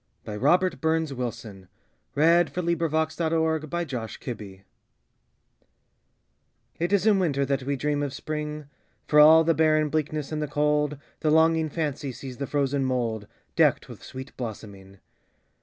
[0.25, 1.67] By Robert BurnsWilson
[2.15, 4.63] 1047 It Is in Winter That We Dream of Spring
[6.79, 8.65] IT is in Winter that we dream of Spring;
[9.05, 13.87] For all the barren bleakness and the cold, The longing fancy sees the frozen mouldDecked
[13.87, 14.97] with sweet blossoming.